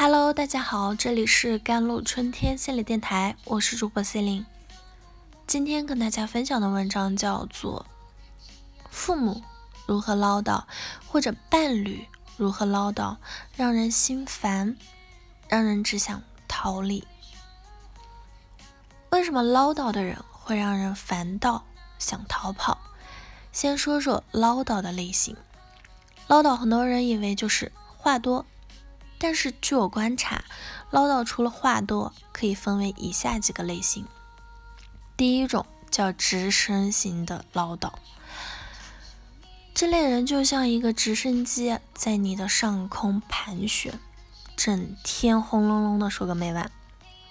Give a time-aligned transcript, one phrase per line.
[0.00, 4.46] Hello，大家好，这里是甘露春天心理电台，我是主播 C 琳。
[5.44, 7.84] 今天跟大家分享的文章叫做
[8.90, 9.42] 《父母
[9.86, 10.62] 如何唠叨，
[11.08, 12.06] 或者伴侣
[12.36, 13.16] 如何唠叨，
[13.56, 14.76] 让人心烦，
[15.48, 17.00] 让人只想逃离》。
[19.10, 21.64] 为什么唠叨的人会让人烦到
[21.98, 22.78] 想逃跑？
[23.50, 25.36] 先说说唠叨的类型。
[26.28, 28.46] 唠叨，很多人以为就是话多。
[29.18, 30.44] 但是据我观察，
[30.90, 34.06] 唠叨除了话多，可以分为以下几个类型。
[35.16, 37.92] 第一种叫直升型的唠叨，
[39.74, 43.98] 这类人就像一个直升机在你的上空盘旋，
[44.56, 46.70] 整天轰隆隆的说个没完，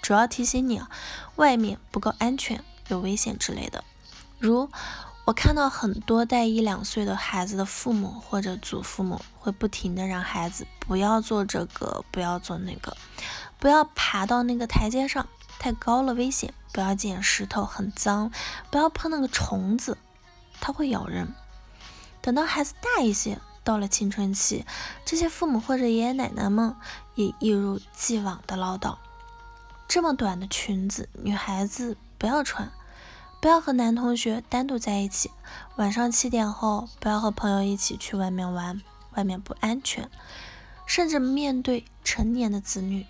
[0.02, 0.90] 主要提醒你啊，
[1.38, 3.86] 外面不够安全，有危险之类的。
[4.38, 4.70] 如
[5.27, 12.95] 我看到很多带一两岁的孩子的父母或者祖父母会不停的让孩子不要做这个，不要做那个，
[13.59, 15.28] 不要爬到那个台阶上，
[15.59, 18.31] 太高了危险；不要捡石头，很脏；
[18.72, 19.97] 不要碰那个虫子，
[20.61, 21.36] 它会咬人。
[22.22, 24.66] 等到孩子大一些，到了青春期，
[25.03, 26.73] 这些父母或者爷爷奶奶们
[27.16, 28.95] 也一如既往的唠叨：
[29.89, 32.72] 这么短的裙子，女孩子不要穿。
[33.40, 35.32] 不要和男同学单独在一起，
[35.76, 38.82] 晚上七点后不要和朋友一起去外面玩，
[39.14, 40.10] 外面不安全。
[40.86, 43.06] 甚至面对成年的子女，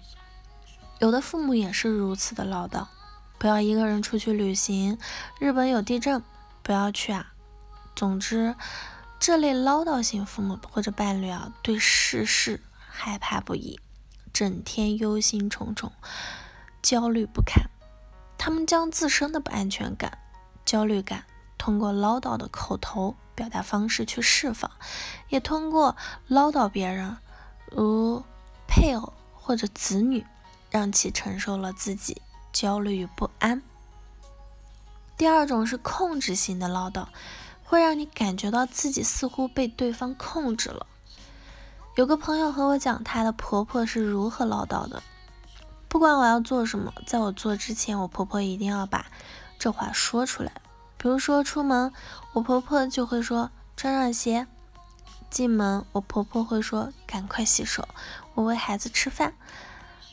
[1.00, 2.88] 有的父母也是如此的唠叨：
[3.38, 4.98] 不要一个人出去旅行，
[5.40, 6.24] 日本有地震，
[6.64, 7.34] 不要去啊。
[7.96, 8.56] 总之，
[9.20, 13.80] 这类唠叨型父母或者伴侣啊，对世事害怕不已，
[14.34, 15.92] 整天忧心忡忡，
[16.82, 17.70] 焦虑不堪。
[18.38, 20.18] 他们将自身的不安全感、
[20.66, 21.26] 焦虑感
[21.58, 24.70] 通过唠叨的口头表达方式去释放，
[25.30, 25.96] 也通过
[26.28, 27.18] 唠叨别人，
[27.72, 28.24] 如
[28.68, 30.26] 配偶或者子女，
[30.70, 32.22] 让其承受了自己
[32.54, 33.62] 焦虑与不安。
[35.18, 37.08] 第二种是控制型的唠叨，
[37.64, 40.86] 会让你感觉到自己似乎被对方控制了。
[41.96, 45.02] 有个朋友和我讲，她的婆婆是如何唠叨的。
[45.98, 49.08] 不管我要做什么，在我做之前，我婆婆一定要把
[49.58, 50.52] 这话说出来。
[50.96, 51.92] 比如说出门，
[52.34, 54.46] 我婆婆就会说穿上鞋；
[55.32, 57.88] 进门，我婆婆会说赶快洗手。
[58.36, 59.34] 我喂孩子吃饭，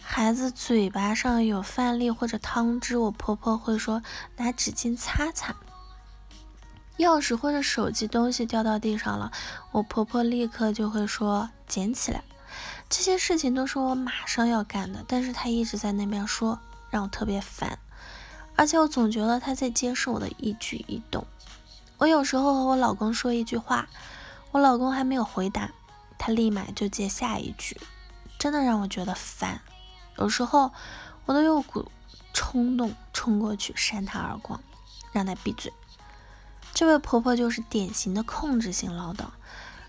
[0.00, 4.02] 孩子嘴巴上有饭粒或者汤汁，我婆婆会说
[4.38, 5.54] 拿纸巾擦擦。
[6.96, 9.30] 钥匙或者手机东西掉到地上了，
[9.70, 12.24] 我婆婆立刻就会说捡起来。
[12.96, 16.56] 这些事情都是我马上要干的，但是他一直在那边说，
[16.90, 17.76] 让我特别烦，
[18.54, 21.26] 而且我总觉得他在监视我的一举一动。
[21.98, 23.88] 我有时候和我老公说一句话，
[24.52, 25.72] 我老公还没有回答，
[26.16, 27.76] 他立马就接下一句，
[28.38, 29.60] 真的让我觉得烦。
[30.16, 30.70] 有时候
[31.24, 31.90] 我都有股
[32.32, 34.62] 冲动冲过去扇他耳光，
[35.10, 35.72] 让他闭嘴。
[36.72, 39.24] 这位婆婆就是典型的控制性唠叨。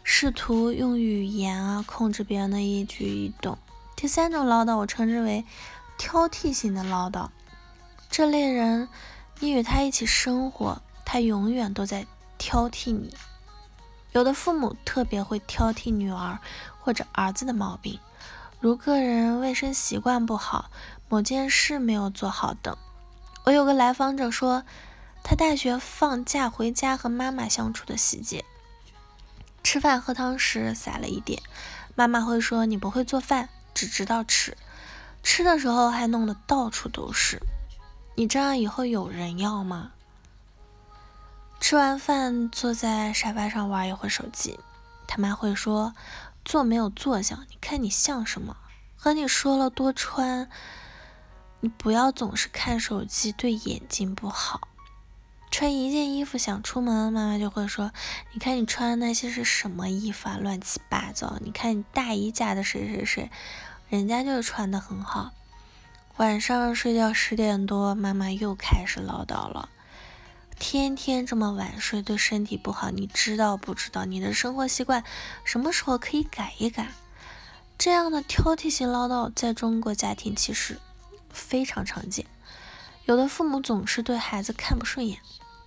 [0.08, 3.58] 试图用语言啊控制别人的一举一动。
[3.96, 5.44] 第三种唠叨，我称之为
[5.98, 7.30] 挑剔型的唠叨。
[8.12, 8.88] 这类人，
[9.40, 12.06] 你与他一起生活，他永远都在
[12.38, 13.16] 挑剔你。
[14.12, 16.38] 有的父母特别会挑剔女儿
[16.80, 18.00] 或者儿子的毛病，
[18.60, 20.70] 如个人卫生习惯不好，
[21.10, 22.78] 某件事没有做好等。
[23.46, 24.64] 我有个来访者说，
[25.24, 28.46] 他大学放假回家和妈妈相处的细节。
[29.76, 31.42] 吃饭喝汤时洒了一点，
[31.96, 34.56] 妈妈会说你不会做饭，只知道吃。
[35.22, 37.42] 吃的时候还弄得到处都是，
[38.16, 39.92] 你这样以后有人要吗？
[41.60, 44.58] 吃完饭坐在沙发上玩一会儿手机，
[45.10, 45.94] 他妈会说
[46.46, 48.56] 坐没有坐相，你看你像什么？
[48.96, 50.50] 和你说了多穿，
[51.60, 54.70] 你不要总是看手机，对眼睛不好。
[55.58, 57.94] 穿一件衣服想出门，妈妈就会说
[58.34, 61.38] ：“你看你穿的那些是什么衣服啊，乱七八糟！
[61.40, 63.32] 你看你大姨家的谁谁谁，
[63.88, 65.32] 人家就穿的很好。”
[66.20, 69.70] 晚上睡觉十点多，妈妈又开始唠叨了
[70.60, 74.04] ：“天天这么晚睡对身体不好，你知道不知道？
[74.04, 75.06] 你的生活习惯
[75.46, 76.90] 什么时候可以改一改？”
[77.80, 80.78] 这样的挑剔型唠叨在中国家庭其实
[81.30, 82.26] 非常常见，
[83.06, 85.18] 有的父母总是对孩子看不顺眼。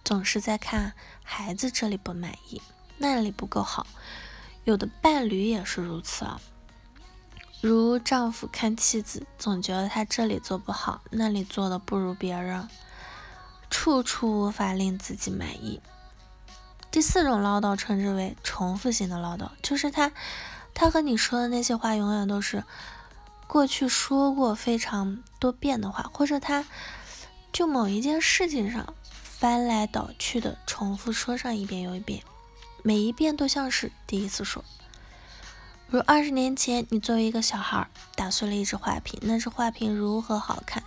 [0.08, 2.62] 总是在看孩子这里不满意，
[2.96, 3.86] 那里不够好。
[4.64, 6.40] 有的伴侣也是如此啊，
[7.60, 12.66] 如丈夫看妻子，总觉得他这里做不好，那里做的不如别人，
[13.68, 15.78] 处处无法令自己满意。
[16.90, 20.10] 第四种唠叨称之为重复性的唠叨，就是他，
[20.72, 22.64] 他和你说的那些话永远都是
[23.46, 26.64] 过去说过非常多遍的话，或者他
[27.52, 28.94] 就某一件事情上
[29.38, 32.24] 翻来倒去的重复说上一遍又一遍，
[32.82, 34.64] 每一遍都像是第一次说。
[35.86, 40.82] 如二十年前，你作为一个小孩打碎了一只花瓶，那只花瓶如何好看，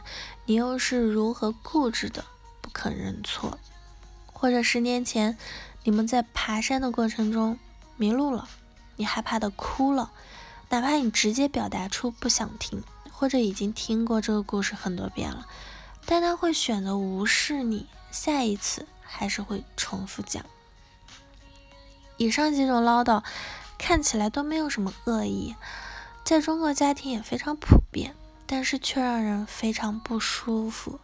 [0.45, 2.25] 你又是如何固执的
[2.59, 3.57] 不肯认错？
[4.33, 5.37] 或者十年前，
[5.85, 7.57] 你们在爬山的过程中
[7.95, 8.49] 迷路了，
[8.97, 10.11] 你害怕的哭了，
[10.67, 12.83] 哪怕你直接表达出不想听，
[13.13, 15.47] 或者已经听过这个故事很多遍了，
[16.05, 20.45] 但他会选择无视你，下一次还是会重复讲。
[22.17, 23.23] 以上几种唠叨。
[23.83, 25.55] 看起来都没有什么恶意，
[26.23, 28.15] 在中国家庭也非常普遍，
[28.45, 30.99] 但是却让人非常不舒服。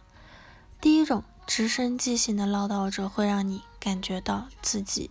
[0.80, 5.10] 第一种直升机型的唠叨者会让你感觉到自己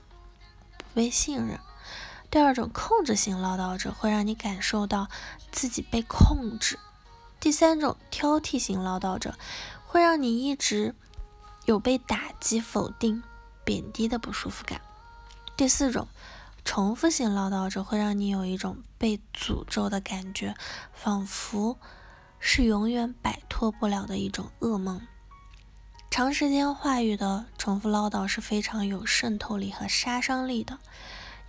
[0.78, 1.58] 不被信任；
[2.32, 5.10] 第二种控制型唠叨者会让你感受到
[5.52, 6.78] 自己被控制；
[7.38, 9.38] 第三种挑剔型唠叨者
[9.86, 10.96] 会让你一直
[11.68, 13.22] 有被打击、否定、
[13.64, 14.80] 贬低的不舒服感；
[15.56, 16.08] 第四种。
[16.64, 20.54] 重复性唠叨者会让你有一种被诅咒的感觉，
[20.92, 21.78] 仿佛
[22.42, 25.00] 是永远摆脱不了的一种噩梦。
[26.12, 30.78] 长时间话语的重复唠叨是非常有渗透力和杀伤力的。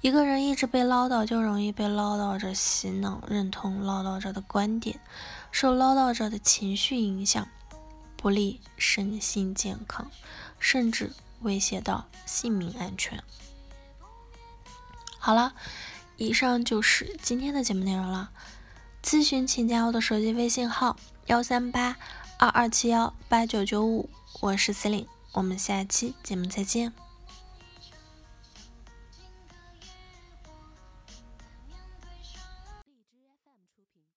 [0.03, 5.01] 一个人一直被唠叨，就容易被唠叨者洗脑，认同唠叨者的观点，
[5.51, 7.49] 受唠叨者的情绪影响，
[8.19, 10.11] 不利身心健康，
[10.59, 13.23] 甚至威胁到性命安全。
[15.19, 15.55] 好了，
[16.17, 18.31] 以上就是今天的节目内容了。
[19.03, 21.97] 咨询请加我的手机微信号：幺三八
[22.39, 24.11] 二二七幺八九九五，
[24.41, 26.93] 我是司令，我们下期节目再见。